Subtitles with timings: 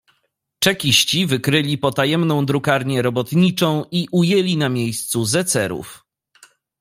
[0.59, 6.03] "Czekiści wykryli potajemną drukarnię robotniczą i ujęli na miejscu zecerów."